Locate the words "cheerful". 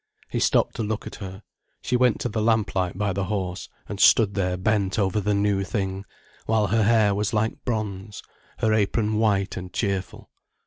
9.71-10.31